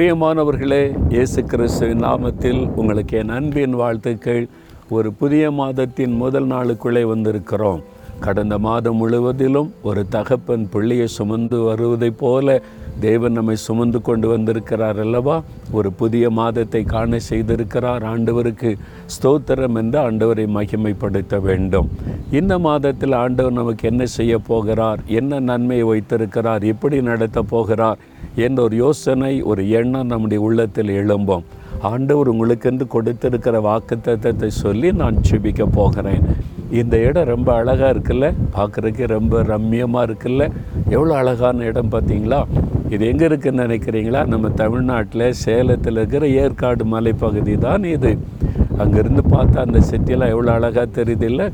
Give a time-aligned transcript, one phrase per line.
[0.00, 4.48] பிரியமானவர்களே இயேசு கிறிஸ்துவின் நாமத்தில் உங்களுக்கு என் அன்பின் வாழ்த்துக்கள்.
[4.90, 7.82] ஒரு புதிய மாதத்தின் முதல் நாளுக்குள்ளே வந்திருக்கிறோம்.
[8.20, 12.62] கடந்த மாதம் முழுவதிலும் ஒரு தகப்பன் பிள்ளையை சுமந்து வருவதைப் போல
[13.00, 15.42] தேவன் நம்மை சுமந்து கொண்டு வந்திருக்கிறார் அல்லவா?
[15.70, 18.02] ஒரு புதிய மாதத்தை காண செய்திருக்கிறார்.
[18.02, 21.90] ஆண்டவருக்கு ஸ்தோத்திரம் என்று ஆண்டவரை மகிமைப்படுத்த வேண்டும்.
[22.30, 25.00] இந்த மாதத்தில் ஆண்டவர் நமக்கு என்ன செய்ய போகிறார்?
[25.06, 26.62] என்ன நன்மையை வைத்திருக்கிறார்?
[26.62, 27.98] எப்படி நடத்த போகிறார்?
[28.46, 31.44] என்ற ஒரு யோசனை ஒரு எண்ணம் நம்முடைய உள்ளத்தில் எழும்போம்.
[31.90, 36.24] ஆண்டவர் உங்களுக்கென்று கொடுத்திருக்கிற வாக்குத்தத்தை சொல்லி நான் ஜெபிக்க போகிறேன்.
[36.80, 38.26] இந்த இடம் ரொம்ப அழகாக இருக்குல்ல?
[38.56, 40.44] பார்க்குறதுக்கு ரொம்ப ரம்மியமாக இருக்குல்ல?
[40.96, 42.40] எவ்வளோ அழகான இடம் பார்த்தீங்களா?
[42.94, 44.20] இது எங்கே இருக்குன்னு நினைக்கிறீங்களா?
[44.32, 48.12] நம்ம தமிழ்நாட்டில் சேலத்தில் இருக்கிற ஏற்காடு மலைப்பகுதி தான் இது.
[48.82, 51.48] அங்கேருந்து பார்த்தா அந்த சிட்டியெல்லாம் எவ்வளோ அழகாக தெரியுது இல்லை?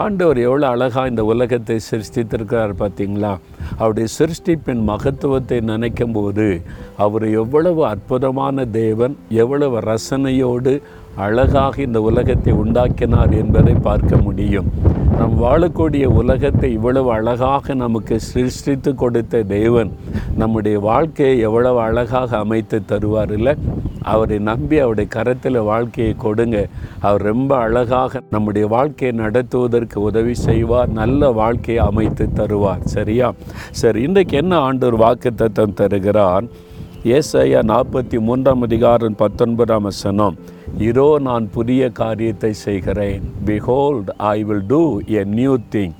[0.00, 3.30] ஆண்டவர் எவ்வளோ அழகாக இந்த உலகத்தை சிருஷ்டித்திருக்கிறார் பார்த்தீங்களா?
[3.78, 6.46] அவருடைய சிருஷ்டிப்பின் மகத்துவத்தை நினைக்கும் போது
[7.04, 10.74] அவர் எவ்வளவு அற்புதமான தேவன் எவ்வளவு ரசனையோடு
[11.26, 14.68] அழகாக இந்த உலகத்தை உண்டாக்கினார் என்பதை பார்க்க முடியும்.
[15.18, 19.92] நம் வாழக்கூடிய உலகத்தை இவ்வளவு அழகாக நமக்கு சிருஷ்டித்து கொடுத்த தேவன்
[20.42, 23.54] நம்முடைய வாழ்க்கையை எவ்வளவு அழகாக அமைத்து தருவார் இல்லை?
[24.12, 26.58] அவரை நம்பி அவருடைய கரத்தில் வாழ்க்கையை கொடுங்க.
[27.00, 30.92] அவர் ரொம்ப அழகாக நம்முடைய வாழ்க்கையை நடத்துவதற்கு உதவி செய்வார்.
[31.00, 32.84] நல்ல வாழ்க்கையை அமைத்து தருவார்.
[32.96, 33.28] சரியா?
[33.70, 36.46] சரி இன்றைக்கு என்ன ஆண்டவர் வாக்கு தத்தம் தருகிறார்?
[37.16, 40.36] ஏசையா நாற்பத்தி மூன்றாம் அதிகாரம் பத்தொன்பதாம் வசனம்.
[40.78, 43.22] இதோ நான் புதிய காரியத்தை செய்கிறேன்.
[43.46, 45.94] Behold I will do a new thing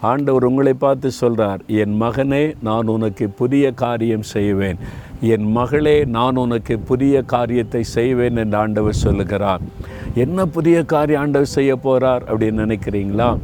[0.00, 4.76] ஆண்டவர் உங்களை பார்த்து சொல்கிறார் என் மகனே நான் உனக்கு புதிய காரியம் செய்வேன்.
[5.20, 9.60] என் மகளே நான் உனக்கு புதிய காரியத்தை செய்வேன் என்று ஆண்டவர் சொல்லுகிறார்.
[10.14, 13.38] என்ன புதிய காரியம் ஆண்டவர் செய்ய போகிறார் அப்படின்னு நினைக்கிறீங்களா?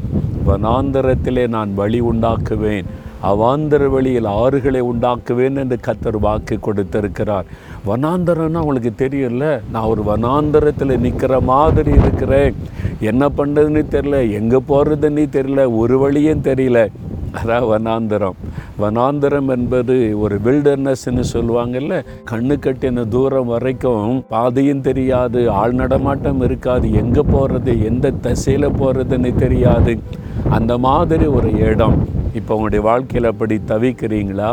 [0.47, 2.85] வனாந்தரத்திலே நான் வழி உண்டாக்குவேன்.
[3.23, 7.45] அவாந்தர வழியில் ஆறுகளை உண்டாக்குவேன் என்று கத்தர் வாக்கு கொடுத்திருக்கிறார்.
[7.87, 12.55] வனாந்தரம்னா அவங்களுக்கு தெரியல நான் ஒரு வனாந்தரத்தில் நிற்கிற மாதிரி இருக்கிறேன்.
[13.11, 16.81] என்ன பண்ணுறதுன்னு தெரியல எங்கே போகிறதுன்னு தெரியல ஒரு வழியும் தெரியல.
[17.39, 18.37] அதான் வனாந்திரம்.
[18.83, 19.95] வனாந்திரம் என்பது
[20.25, 21.95] ஒரு வில்டர்னஸ்ன்னு சொல்லுவாங்கல்ல
[22.31, 29.95] கண்ணு கட்டின தூரம் வரைக்கும் பாதையும் தெரியாது ஆள் நடமாட்டம் இருக்காது எங்கே போகிறது எந்த திசையில் போகிறதுன்னு தெரியாது.
[30.59, 31.99] அந்த மாதிரி ஒரு இடம்.
[32.39, 34.53] இப்போ உங்களுடைய வாழ்க்கையில் அப்படி தவிக்கிறீங்களா?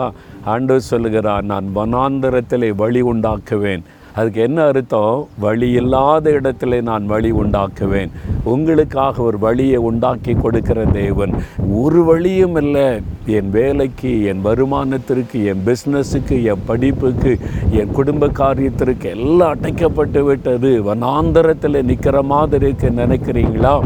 [0.54, 3.84] ஆண்டவர் சொல்லுகிறார் நான் வனாந்திரத்தில் வழி உண்டாக்குவேன்.
[4.16, 5.28] அதுக்கு என்ன அர்த்தம்?
[5.40, 8.10] வழி இல்லாத இடத்துல நான் வழி உண்டாக்குவேன்.
[8.44, 11.34] உங்களுக்காக ஒரு வழியை உண்டாக்கி கொடுக்கிற தேவன்.
[11.72, 13.00] ஒரு வழியும் இல்லை.
[13.26, 17.40] என் வேலைக்கு என் வருமானத்திற்கு என் பிஸ்னஸுக்கு என் படிப்புக்கு
[17.72, 20.82] என் குடும்ப காரியத்திற்கு எல்லாம் அடைக்கப்பட்டு விட்டது.
[20.84, 23.80] வனாந்தரத்தில் நிற்கிற மாதிரி இருக்கு நினைக்கிறீங்களா?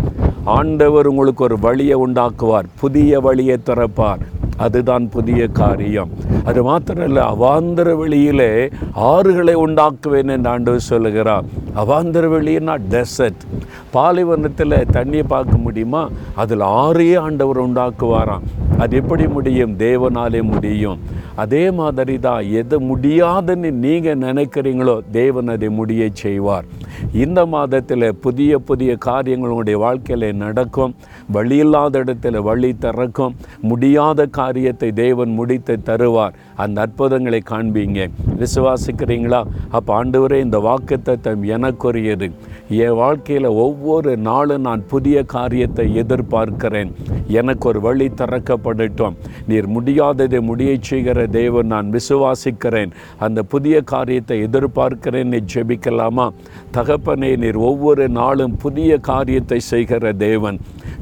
[0.43, 2.63] ஆண்டவர் உங்களுக்கு ஒரு வழியை உண்டாக்குவார்.
[2.79, 4.19] புதிய வழியை திறப்பார்.
[4.57, 6.09] அதுதான் புதிய காரியம்.
[6.43, 11.43] அது மாத்திரம் இல்லை அவாந்தர வெளியிலே ஆறுகளை உண்டாக்குவேன் என்று ஆண்டவர் சொல்லுகிறார்.
[11.75, 13.43] அவாந்தர வெளியினா டெசர்ட்
[13.91, 16.09] பாலைவனத்தில் தண்ணியை பார்க்க முடியுமா?
[16.35, 18.45] அதில் ஆறையே ஆண்டவர் உண்டாக்குவாராம்.
[18.77, 19.77] அது எப்படி முடியும்?
[19.77, 20.99] தேவனாலே முடியும்.
[21.35, 26.65] அதே மாதிரி தான் எது முடியாதுன்னு நீங்கள் நினைக்கிறீங்களோ தேவன் அதை முடிய செய்வார்.
[27.13, 30.95] இந்த மாதத்தில் புதிய புதிய காரியங்கள் உங்களுடைய வாழ்க்கையில் நடக்கும்.
[31.31, 33.35] வழி இல்லாத இடத்துல வழி திறக்கும்.
[33.61, 36.33] முடியாத காரியத்தை தேவன் முடித்து தருவார்.
[36.55, 38.09] அந்த அற்புதங்களை காண்பீங்க.
[38.39, 39.43] விசுவாசிக்கிறீங்களா?
[39.69, 42.31] அப்போ ஆண்டவரே இந்த வாக்குத்தத்தம் எனக்குரியது.
[42.69, 46.91] என் வாழ்க்கையில் ஒவ்வொரு நாளும் நான் புதிய காரியத்தை எதிர்பார்க்கிறேன்.
[47.27, 49.15] எனக்கு ஒரு வழி திறக்கப்படட்டும்.
[49.47, 52.91] நீர் முடியாததை முடிய செய்கிற தேவன் நான் விசுவாசிக்கிறேன்.
[53.17, 55.23] அந்த புதிய காரியத்தை எதிர்பார்க்கிறேன்.
[55.23, 56.29] நீ ஜெபிக்கலாமா?
[56.73, 60.59] தகப்பனே நீர் ஒவ்வொரு நாளும் புதிய காரியத்தை செய்கிற தேவன்.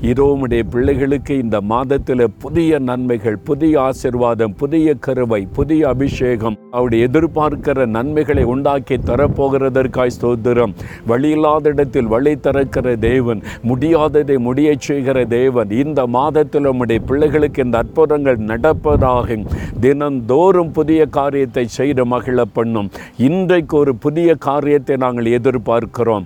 [0.10, 8.44] இதோமுடைய பிள்ளைகளுக்கு இந்த மாதத்தில் புதிய நன்மைகள் புதிய ஆசிர்வாதம் புதிய கருவை புதிய அபிஷேகம் அவருடைய எதிர்பார்க்கிற நன்மைகளை
[8.44, 10.74] உண்டாக்கி தரப்போகிறதற்காய் ஸ்தோத்திரம்.
[11.08, 18.46] வழியில்லாத இடத்தில் வழி திறக்கிற தேவன் முடியாததை முடியச் செய்கிற தேவன் இந்த மாதத்தில் உம்முடைய பிள்ளைகளுக்கு இந்த அற்புதங்கள்
[18.52, 19.40] நடப்பதாக
[19.80, 22.92] தினந்தோறும் புதிய காரியத்தை செய்து மகிழ பண்ணும்
[23.30, 26.26] இன்றைக்கு ஒரு புதிய காரியத்தை நாங்கள் எதிர்பார்க்கிறோம்.